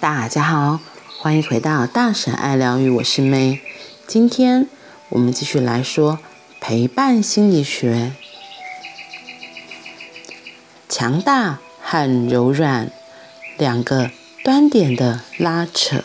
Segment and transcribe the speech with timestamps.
[0.00, 0.78] 大家好，
[1.18, 3.58] 欢迎回到大婶爱疗愈，我是 May。
[4.06, 4.68] 今天
[5.08, 6.20] 我们继续来说
[6.60, 8.12] 陪伴心理学，
[10.88, 12.92] 强大和柔软
[13.56, 14.12] 两个
[14.44, 16.04] 端点的拉扯。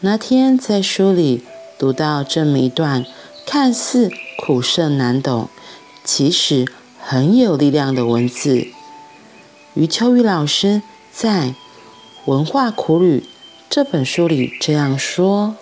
[0.00, 1.44] 那天在书里
[1.78, 3.04] 读到这么一段
[3.46, 5.50] 看似苦涩难懂，
[6.02, 6.64] 其实
[6.98, 8.68] 很有力量的文字。
[9.74, 10.80] 余秋雨老师
[11.12, 11.48] 在
[12.30, 13.18] 《文化苦旅》
[13.68, 15.56] 这本书里这样说：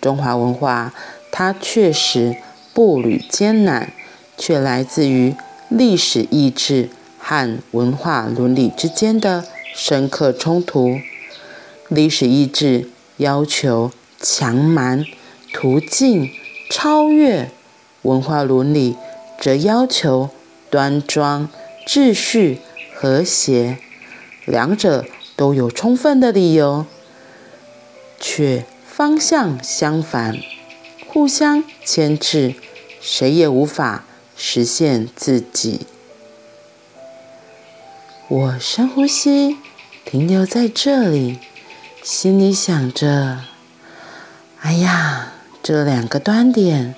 [0.00, 0.92] 中华文化，
[1.30, 2.38] 它确实
[2.72, 3.92] 步履艰难，
[4.36, 5.36] 却来自于
[5.68, 10.98] 历史意志和文化伦理之间的深刻冲突。
[11.88, 15.04] 历史意志要求强蛮、
[15.52, 16.28] 途径、
[16.68, 17.50] 超越；
[18.02, 18.96] 文化伦理
[19.40, 20.30] 则要求
[20.68, 21.48] 端庄、
[21.86, 22.58] 秩序、
[22.92, 23.78] 和谐。
[24.46, 25.04] 两者
[25.36, 26.86] 都有充分的理由，
[28.20, 30.38] 却方向相反，
[31.08, 32.54] 互相牵制，
[33.00, 34.04] 谁也无法
[34.36, 35.86] 实现自己。
[38.28, 39.56] 我深呼吸，
[40.04, 41.38] 停留在这里，
[42.02, 43.40] 心里想着：
[44.60, 46.94] 哎呀，这两个端点，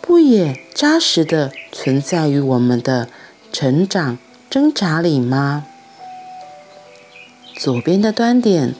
[0.00, 3.08] 不也扎实地存在于我们的
[3.52, 4.18] 成长
[4.48, 5.66] 挣扎里吗？
[7.56, 8.74] 左边的端点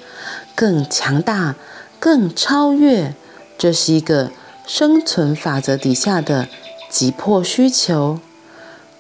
[0.55, 1.57] 更强大、
[1.99, 3.15] 更超越，
[3.57, 4.31] 这是一个
[4.67, 6.47] 生存法则底下的
[6.91, 8.19] 急迫需求；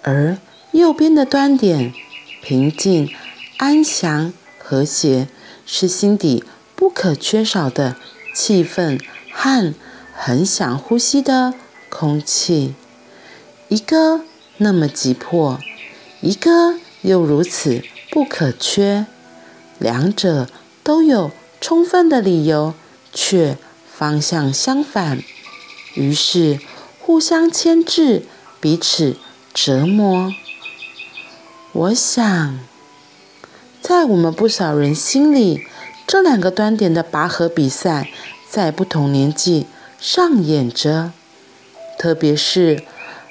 [0.03, 0.39] 而
[0.73, 1.93] 右边的端点
[2.43, 3.11] 平静、
[3.59, 5.29] 安详、和谐，
[5.67, 6.43] 是心底
[6.75, 7.97] 不可缺少的
[8.35, 8.99] 气氛
[9.31, 9.75] 和
[10.15, 11.53] 很想呼吸的
[11.91, 12.75] 空气。
[13.69, 14.23] 一个
[14.57, 15.59] 那么急迫，
[16.23, 19.07] 一个又如此不可缺。
[19.79, 20.49] 两者
[20.83, 22.75] 都有充分的理由，
[23.13, 23.59] 却
[23.93, 25.23] 方向相反，
[25.95, 26.61] 于是
[27.01, 28.23] 互相牵制，
[28.61, 29.17] 彼此
[29.53, 30.33] 折磨。
[31.73, 32.59] 我想，
[33.83, 35.67] 在我们不少人心里，
[36.07, 38.11] 这两个端点的拔河比赛
[38.49, 39.67] 在不同年纪
[39.99, 41.13] 上演着，
[41.99, 42.83] 特别是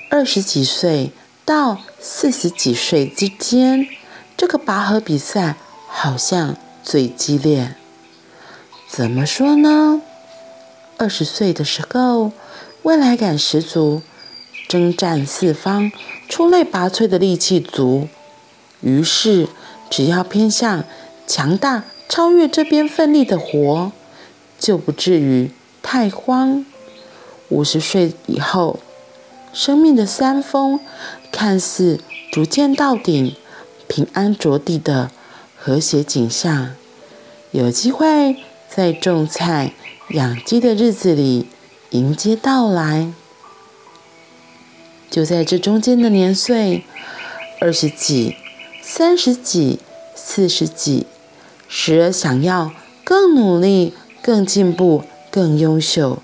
[0.10, 1.12] 二十几岁
[1.44, 3.88] 到四十几岁之间，
[4.38, 5.56] 这个拔河比赛。
[5.98, 7.74] 好像最激烈。
[8.90, 10.02] 怎么说呢？
[10.98, 12.34] 二十岁的时候，
[12.84, 14.02] 未来感十足，
[14.68, 15.90] 征战四方，
[16.28, 18.10] 出类拔萃的力气足。
[18.82, 19.48] 于是，
[19.90, 20.84] 只要偏向
[21.26, 23.94] 强大、超越这边奋力的活，
[24.60, 25.50] 就不至于
[25.82, 26.66] 太慌。
[27.48, 28.82] 五十岁以后，
[29.54, 30.78] 生命的山峰
[31.32, 33.34] 看似逐渐到顶，
[33.88, 35.10] 平安着地的。
[35.66, 36.76] 和谐景象，
[37.50, 38.38] 有机会
[38.70, 39.74] 在种菜、
[40.10, 41.48] 养鸡的日子里
[41.90, 43.12] 迎接到来。
[45.10, 46.86] 就在这中间的年岁，
[47.60, 48.36] 二十几、
[48.84, 49.80] 三十几、
[50.14, 51.08] 四十几，
[51.68, 52.72] 时而想要
[53.04, 56.20] 更努力、更进步、更优秀；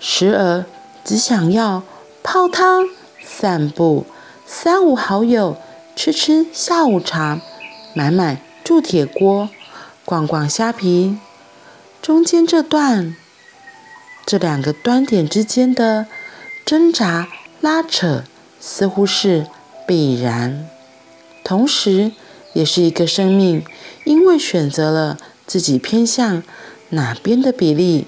[0.00, 0.64] 时而
[1.04, 1.84] 只想要
[2.24, 2.88] 泡汤、
[3.24, 4.04] 散步、
[4.44, 5.56] 三五好友
[5.94, 7.40] 吃吃下午茶、
[7.94, 8.42] 买买。
[8.64, 9.50] 铸铁锅，
[10.06, 11.18] 逛逛虾皮，
[12.00, 13.14] 中间这段，
[14.24, 16.06] 这两个端点之间的
[16.64, 17.28] 挣扎
[17.60, 18.24] 拉扯，
[18.58, 19.46] 似乎是
[19.86, 20.66] 必然，
[21.44, 22.12] 同时
[22.54, 23.62] 也是一个生命
[24.04, 26.42] 因为选择了自己偏向
[26.88, 28.06] 哪边的比例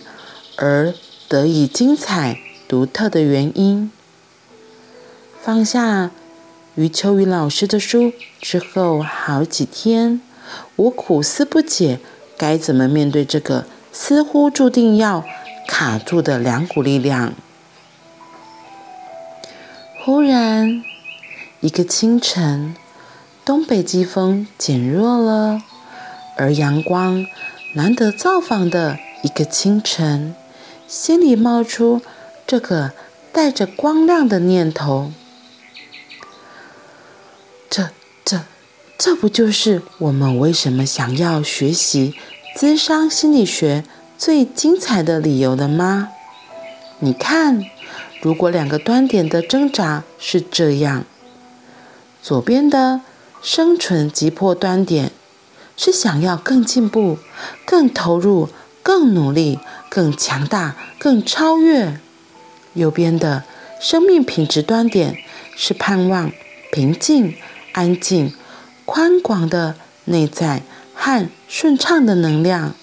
[0.56, 0.94] 而
[1.28, 3.90] 得以精彩独特的原因。
[5.42, 6.10] 放下
[6.76, 10.22] 余秋雨老师的书之后，好几天。
[10.76, 12.00] 我苦思不解，
[12.36, 15.24] 该怎么面对这个似乎注定要
[15.66, 17.34] 卡住的两股力量。
[20.04, 20.84] 忽然，
[21.60, 22.76] 一个清晨，
[23.44, 25.62] 东北季风减弱了，
[26.36, 27.26] 而阳光
[27.74, 30.34] 难得造访的一个清晨，
[30.86, 32.02] 心里冒出
[32.46, 32.92] 这个
[33.32, 35.10] 带着光亮的念头。
[37.68, 37.90] 这
[38.24, 38.42] 这
[38.98, 42.14] 这不就是我们为什么想要学习
[42.56, 43.84] 资商心理学
[44.16, 46.08] 最精彩的理由了吗？
[47.00, 47.62] 你看，
[48.22, 51.04] 如果两个端点的挣扎是这样，
[52.22, 53.02] 左边的
[53.42, 55.12] 生存急迫端点
[55.76, 57.18] 是想要更进步、
[57.66, 58.48] 更投入、
[58.82, 59.58] 更努力、
[59.90, 62.00] 更强大、更超越；
[62.72, 63.44] 右边的
[63.78, 65.18] 生命品质端点
[65.54, 66.32] 是盼望
[66.72, 67.34] 平静、
[67.72, 68.32] 安静。
[68.86, 69.74] 宽广的
[70.06, 70.62] 内在
[70.94, 72.74] 和顺畅的能量。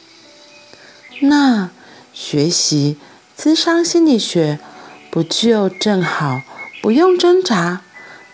[1.22, 1.72] 那
[2.14, 2.98] 学习
[3.36, 4.60] 咨商心理学，
[5.10, 6.44] 不就正好
[6.82, 7.82] 不用挣扎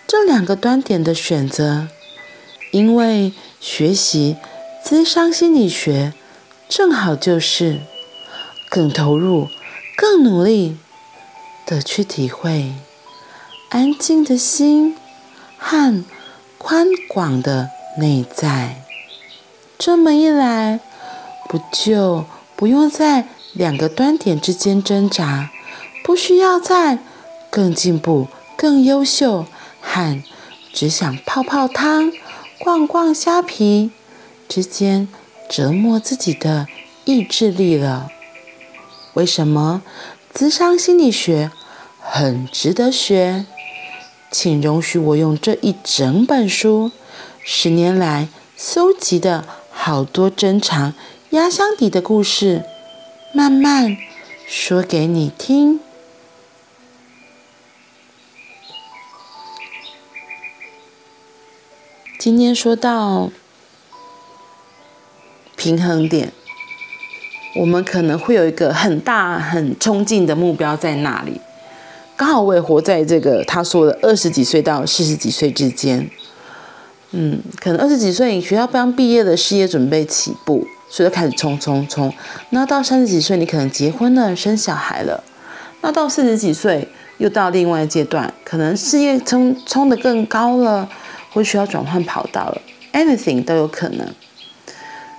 [0.07, 1.87] 这两个端点的选择？
[2.71, 4.37] 因为学习
[4.83, 6.13] 咨商心理学，
[6.67, 7.79] 正好就是
[8.69, 9.47] 更投入、
[9.95, 10.77] 更努力
[11.65, 12.73] 的去体会
[13.69, 14.95] 安静的心
[15.57, 16.03] 和
[16.59, 18.83] 宽广的内在。
[19.77, 20.81] 这么一来，
[21.47, 22.25] 不就
[22.57, 25.49] 不用在两个端点之间挣扎，
[26.03, 26.99] 不需要在
[27.49, 28.27] 更进步、
[28.57, 29.45] 更优秀
[29.79, 30.21] 和
[30.73, 32.11] 只想泡泡汤、
[32.59, 33.91] 逛逛虾皮
[34.49, 35.07] 之间
[35.49, 36.67] 折磨自己的
[37.05, 38.09] 意志力了。
[39.13, 39.81] 为什么
[40.33, 41.51] 咨商心理学
[42.01, 43.45] 很值得学？
[44.31, 46.91] 请容许我用这一整本书
[47.43, 50.93] 十年来搜集的好多珍藏
[51.31, 52.63] 压箱底的故事，
[53.33, 53.97] 慢慢
[54.47, 55.79] 说给你听。
[62.19, 63.31] 今天说到
[65.55, 66.31] 平衡点，
[67.55, 71.41] 我们可能会有一个很大、很冲劲的目标在那里。
[72.19, 76.05] 刚好我也活在这个他说的二十几岁到四十几岁之间。
[77.11, 82.13] 嗯，可能二十几岁，你学校刚毕业的事业准备起步，所以就开始冲冲冲。
[82.49, 85.23] 那到三十几岁，你可能结婚了，生小孩了。
[85.79, 86.89] 那到四十几岁，
[87.19, 90.89] 又到另外一阶段，可能事业冲冲得更高了。
[91.31, 92.61] 或需要转换跑道了
[92.91, 94.05] ，anything 都有可能。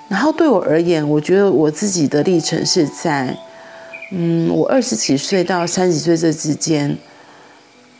[0.09, 3.39] 然后对我而言，我觉得我自己的历程是在，
[4.11, 6.99] 嗯，我二十几岁到三十岁这之间，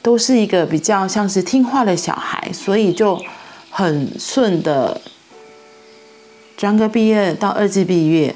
[0.03, 3.21] 都是一个比较像是听话的小孩，所以就
[3.71, 5.01] 很顺的，
[6.57, 8.35] 专科毕业到二级毕业，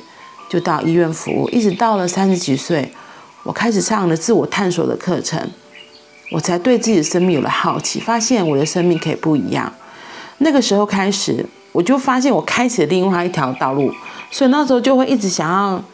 [0.49, 2.93] 就到医院服务，一直到了三十几岁，
[3.43, 5.51] 我开始上了自我探索的课程。
[6.31, 9.73] 我才对自己的生命有了好奇，发现我的生命可以不一样。
[10.39, 13.93] 那个时候开始，我就发现我开启了另外一条道路，
[14.31, 15.85] 所以那时候就会一直想要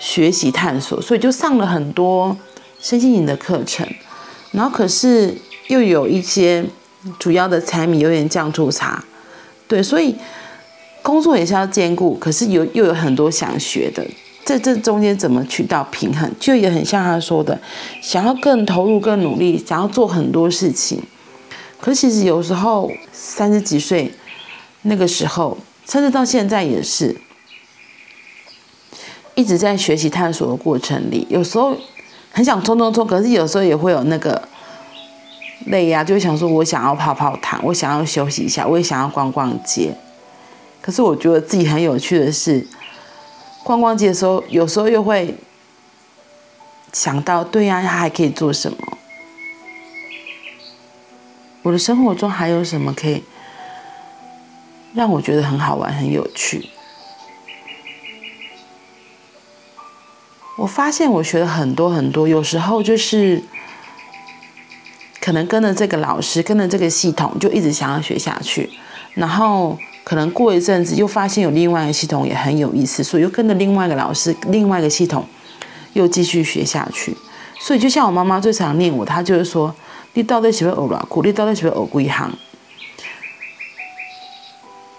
[0.00, 2.36] 学习探索，所以就上了很多
[2.80, 3.86] 身心灵的课程。
[4.50, 5.32] 然后可是
[5.68, 6.64] 又有一些
[7.20, 9.04] 主要的柴米油盐酱醋茶，
[9.68, 10.16] 对，所以
[11.02, 14.04] 工作也是要兼顾，可是有又有很多想学的。
[14.44, 17.56] 在这中间怎么取到平衡，就也很像他说的，
[18.02, 21.00] 想要更投入、更努力，想要做很多事情。
[21.80, 24.12] 可是其实有时候三十几岁
[24.82, 25.56] 那个时候，
[25.86, 27.14] 甚至到现在也是
[29.40, 31.26] 一直在学习探索的过程里。
[31.30, 31.74] 有时候
[32.30, 34.46] 很想冲冲冲，可是有时候也会有那个
[35.66, 39.94] 累呀，就想说我想要泡泡糖，我想要休息一下，我也想要逛逛街。
[40.82, 42.66] 可是我觉得自己很有趣的是。
[43.62, 45.34] 逛逛街的时候，有时候又会
[46.92, 48.78] 想到，对呀，他还可以做什么？
[51.62, 53.22] 我的生活中还有什么可以
[54.94, 56.70] 让我觉得很好玩、很有趣？
[60.60, 63.42] 我发现我学了很多很多，有时候就是
[65.18, 68.68] 可能跟着这个老师，跟着这个系统，就一直想要学下去，
[69.14, 69.78] 然后。
[70.02, 75.24] 可能过一阵子又发现有另外一个系统也很有意思，所以又跟着另外一个老师、另外一个系统
[75.92, 77.14] 又继续学下去。
[77.60, 79.72] 所以就像我妈妈最常念我，她就是说
[80.14, 81.22] ：“你到底喜欢学哪苦？
[81.22, 82.32] 你到底喜欢学几行？”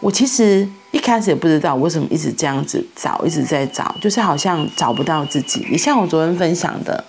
[0.01, 5.65] 我其实一开始也不知道为什么一直这样子找，一直在找，就是好像找不到自己。
[5.71, 7.03] 也像我昨天分享的，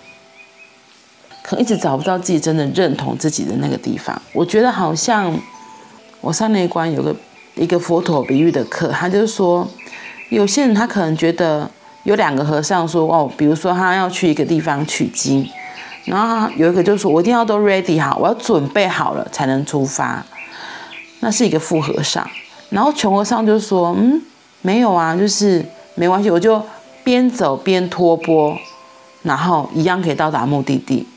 [1.43, 4.21] 可能一直找不到自己真的认同自己的那个地方。
[4.33, 5.37] 我觉得好像
[6.21, 7.13] 我上那一关有个。
[7.55, 9.69] 一个佛陀比喻的课，他就说，
[10.29, 11.69] 有些人他可能觉得
[12.01, 15.47] 有两个和尚说哦，比如说他要去一个地方取经，
[16.05, 20.25] 然后有一个就说，我一定要都 ready 好，我要准备好了才能出发。
[21.19, 22.27] 那是一个富和尚，
[22.73, 24.19] 然后穷和尚就说，嗯，
[24.63, 25.63] 没有啊，就是
[25.93, 26.59] 没关系，我就
[27.03, 28.57] 边走边托钵，
[29.21, 31.07] 然后一样可以到达目的地。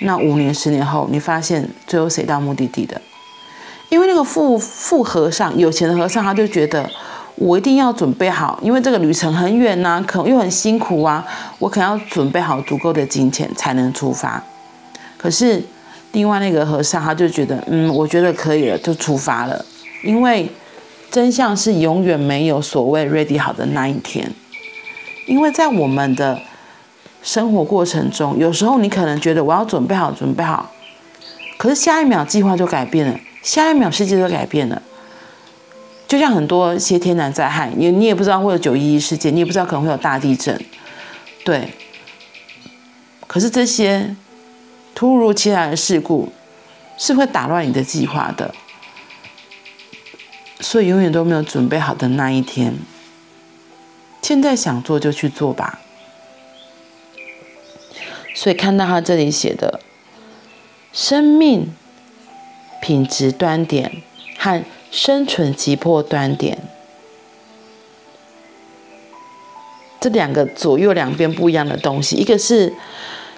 [0.00, 3.00] 那五年、十年后，你发现最后谁到目的地的？
[3.88, 6.90] 因为那个富富和尚，有钱的和尚，他就觉得
[7.36, 11.24] 我一定要准备好，因为这个旅程很远呐、可又很辛苦啊，
[11.58, 14.42] 我可能要准备好足够的金钱才能出发。
[15.16, 15.62] 可是
[16.12, 19.64] 另外那个和尚，他就觉得，嗯，我觉得可以了，就出发了。
[20.04, 20.48] 因为
[21.10, 24.30] 真相是永远没有所谓 ready 好的那一天，
[25.26, 26.40] 因为在我们的
[27.22, 30.70] 生活过程中，有时候你可能觉得我要准备好，准备好，
[31.56, 33.18] 可是下一秒计划就改变了。
[33.42, 34.82] 下一秒世界都改变了，
[36.08, 40.58] 就像很多一些天然灾害，你你也不知道会有九一一事件，你也不知道可能会有大地震，
[41.44, 41.68] 对。
[43.26, 44.16] 可是这些
[44.94, 46.32] 突如其来的事故
[46.96, 48.54] 是会打乱你的计划的，
[50.64, 52.74] 所以永远都没有准备好的那一天。
[54.22, 55.80] 现在想做就去做吧。
[58.34, 59.80] 所以看到他这里写的
[60.92, 61.72] 生命
[62.80, 64.02] 品质端点
[64.38, 64.64] 和。
[64.94, 66.56] 生存急迫端点，
[70.00, 72.72] 这两个左右两边不一样的东西，一个是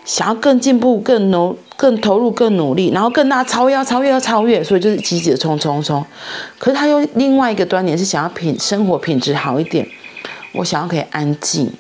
[0.07, 6.03] 想要更进步、更努、更投入、更努力，然后更大超越、要超越、要超越，所以就是积极的冲冲冲。
[6.59, 9.87] 可是他又另外一个端点是想要品生活品质好一点，
[10.53, 11.71] 我想要可以安静，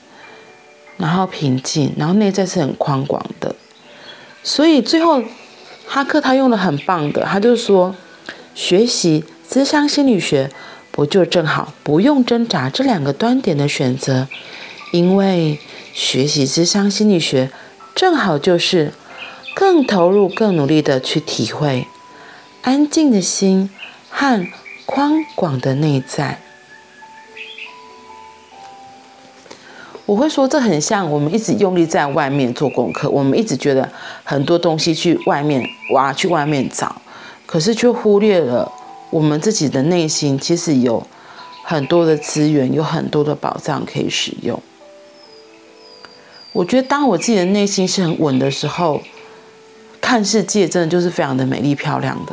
[0.99, 3.55] 然后平静，然后内在是很宽广的。
[4.43, 5.23] 所以最后
[5.87, 7.95] 哈克他用的很棒的，他就说
[8.55, 9.25] 学习。
[9.49, 10.51] 咨商心理学
[10.91, 14.27] 不就正好不用挣扎这两个端点的选择，
[14.91, 15.61] 因为
[15.95, 17.49] 学习咨商心理学
[17.97, 18.93] 正好就是
[19.55, 21.87] 更投入、更努力的去体会
[22.61, 23.71] 安静的心
[24.11, 24.47] 和
[24.85, 26.39] 宽广的内在。
[30.05, 33.91] 我会说，这很像我们一直用力在外面做功课，我们一直觉得
[34.23, 37.01] 很多东西去外面挖、去外面找，
[37.47, 38.71] 可是却忽略了。
[39.09, 41.05] 我们自己的内心其实有
[41.65, 44.63] 很多的资源，有很多的宝藏可以使用。
[46.57, 49.03] 我觉得，当我自己的内心是很稳的时候，
[50.01, 52.33] 看世界真的就是非常的美丽漂亮的。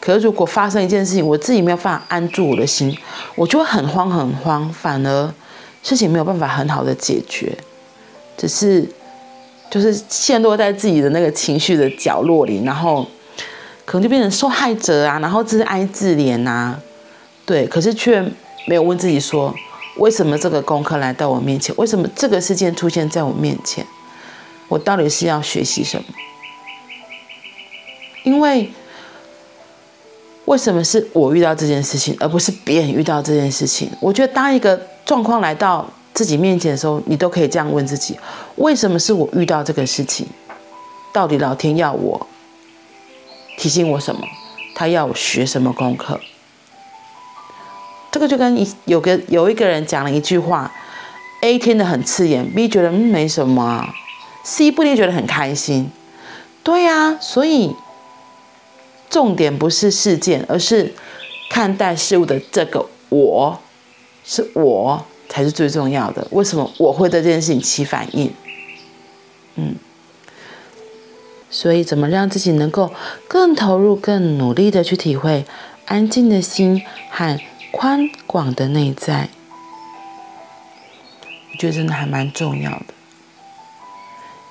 [0.00, 2.96] 可是，如果发生一件事情，我自己没有办法安住我的心，
[3.36, 5.32] 我就会很慌很慌，反而
[5.84, 7.56] 事情没有办法很好的解决，
[8.36, 8.84] 只是
[9.70, 13.06] 就是陷落在自己的那个情绪的角落里，然后。
[13.84, 16.76] 可能就变成受害者啊，然后自哀自怜呐，
[17.44, 18.22] 对，可是却
[18.64, 19.52] 没有问自己说，
[19.96, 21.74] 为什么这个功课来到我面前？
[21.76, 23.86] 为什么这个事件出现在我面前？
[24.68, 26.04] 我到底是要学习什么？
[28.24, 28.70] 因为
[30.46, 33.90] 为什么是我遇到这件事情，而不是别人遇到这件事情？
[34.00, 38.18] 我觉得当一个状况来到自己面前的时候，你都可以这样问自己：
[38.56, 40.26] 为什么是我遇到这个事情？
[41.12, 42.26] 到底老天要我？
[43.58, 44.22] 提醒我什么？
[44.74, 46.18] 他要我学什么功课？
[48.12, 50.70] 这个就跟一有个有一个人讲了一句话
[51.40, 53.88] ，A 听得很刺眼，B 觉得嗯没什么
[54.44, 55.90] ，C 不一定觉得很开心。
[56.62, 57.74] 对呀，所以
[59.08, 60.92] 重点不是事件，而是
[61.50, 63.58] 看待事物的这个我，
[64.24, 66.28] 是我才是最重要的。
[66.30, 68.32] 为什么我会对这件事情起反应？
[69.56, 69.74] 嗯。
[71.50, 72.90] 所以，怎么让自己能够
[73.28, 75.44] 更投入、更努力的去体会
[75.84, 77.38] 安静的心和
[77.72, 79.30] 宽广的内在？
[81.50, 82.86] 我觉得真的还蛮重要的，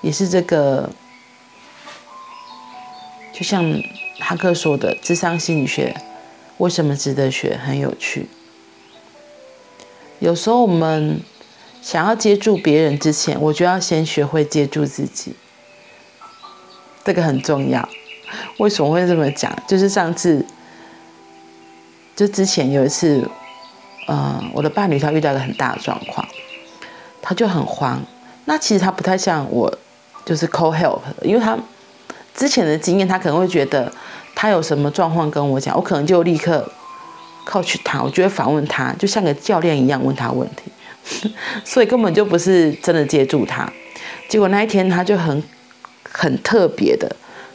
[0.01, 0.89] 也是这个，
[3.31, 3.63] 就像
[4.19, 5.95] 哈克说的，智商心理学
[6.57, 7.57] 为什么值得学？
[7.63, 8.27] 很有趣。
[10.19, 11.21] 有时候我们
[11.81, 15.35] 想要接住别人之前，我就要先学会接住自己。
[17.03, 17.87] 这个很重要，
[18.57, 19.51] 为什么会这么讲？
[19.67, 20.45] 就是上次，
[22.21, 23.27] 就之前有一次，
[24.05, 26.23] 呃，我的伴侣他遇到一个很大的状况，
[27.19, 27.99] 他就很慌。
[28.45, 29.75] 那其实他不太像我，
[30.23, 31.57] 就是 call help，因为他
[32.35, 33.91] 之前的经验，他可能会觉得
[34.35, 36.71] 他有什么状况跟我讲，我可能就立刻
[37.43, 41.33] coach 他，我就会反问他，就像个教练一样问他问题，
[41.65, 43.67] 所以根本就不是真的接住他。
[44.29, 45.41] 结果那一天他就很。
[46.13, 47.09] 很特别的，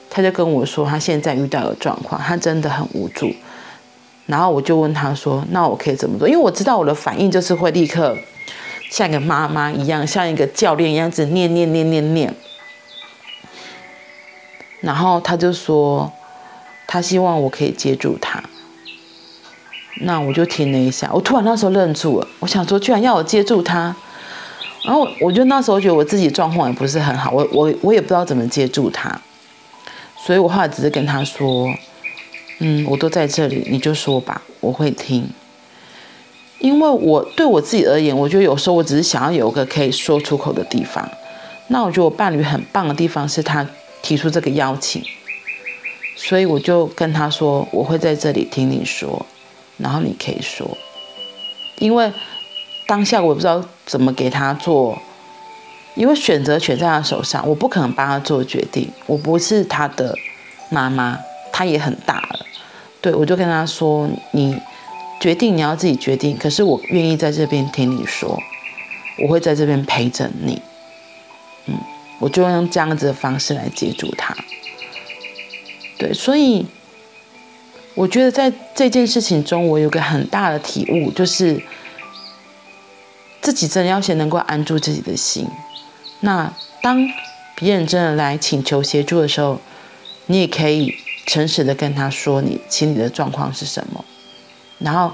[0.08, 3.30] 他就跟我说，他现在遇到的状况，他真的很无助。
[4.26, 8.18] 然后我就问他说：“那我可以怎么做？”因为我知道我的反应就是会立刻
[8.90, 12.34] 像一个妈妈一样，像一个教练一样子念念念念念。
[14.80, 16.12] 然后他就说，
[16.86, 18.42] 他希望我可以接住他。
[20.02, 23.94] 那我就停了一下，我突然那时候愣住了，我想说，居然要我接住他。
[24.84, 29.20] 然后我就那时候觉得我自己状况也不是很好，我我我也不知道怎么接住他，
[30.16, 31.66] 所以我后来只是跟他说，
[32.58, 35.28] 嗯，我都在这里，你就说吧，我会听。
[36.58, 41.08] 因为我对我自己而言，我觉得有时候我只是想要有个可以说出口的地方。
[41.68, 43.66] 那我觉得我伴侣很棒的地方是他
[44.02, 45.02] 提出这个邀请，
[46.16, 49.26] 所以我就跟他说，我会在这里听你说，
[49.76, 50.76] 然后你可以说，
[51.78, 52.12] 因为。
[52.88, 54.96] 当下我不知道怎么给他做，
[55.96, 58.88] 因为选择权在他手上，我不可能帮他做决定。
[59.06, 60.16] 我不是他的
[60.70, 61.18] 妈妈，
[61.56, 62.46] 他也很大了。
[63.00, 64.54] 对，我就跟他说：“你
[65.18, 68.38] 决定你要自己决定，可是我愿意在这边听你说，
[69.22, 70.60] 我会在这边陪着你。
[71.64, 71.74] 嗯，
[72.18, 74.36] 我就用这样子的方式来接住他。
[75.96, 76.66] 对，所以
[77.94, 81.58] 我觉得在这件事情中，我有个很大的体悟，就是
[83.40, 85.48] 自己真的要先能够安住自己的心。
[86.20, 87.08] 那当
[87.54, 89.58] 别人真的来请求协助的时候，
[90.26, 90.94] 你也可以
[91.26, 94.04] 诚实的跟他说你心里的状况是什么，
[94.78, 95.12] 然后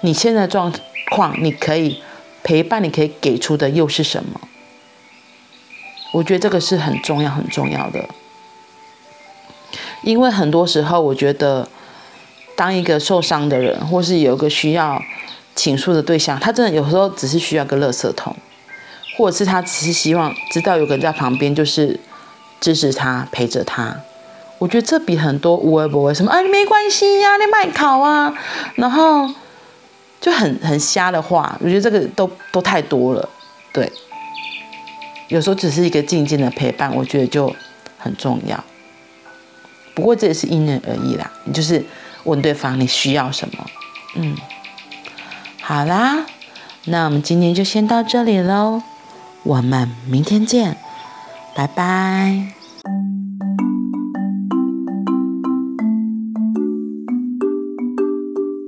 [0.00, 0.72] 你现在状
[1.10, 2.02] 况，你可以
[2.42, 4.40] 陪伴，你可以给出的又是什么？
[6.12, 8.08] 我觉得这个是很重要、很重要的。
[10.02, 11.68] 因为很多时候，我觉得
[12.54, 15.02] 当一个受伤的人，或是有一个需要
[15.54, 18.34] 倾诉的对象，他真的有时候只是需要个垃圾桶，
[19.16, 21.98] 或者是他只是希望知道有个人在旁边，就是
[22.60, 24.00] 支持他、陪着他。
[24.58, 28.32] 我觉得这比很多无微不微什么啊，没关系呀、啊，你卖考啊，
[28.76, 29.28] 然后
[30.20, 33.28] 就很很瞎的话，我觉得这个都都太多了。
[33.72, 33.92] 对，
[35.28, 37.54] 有时候只是一个静静的陪伴，我觉得就
[37.98, 38.62] 很重要。
[39.94, 41.84] 不过这也是因人而异啦，你就是
[42.24, 43.66] 问对方你需要什么，
[44.14, 44.36] 嗯，
[45.60, 46.24] 好啦，
[46.84, 48.82] 那我们今天就先到这里喽，
[49.42, 50.78] 我们明天见，
[51.54, 52.55] 拜拜。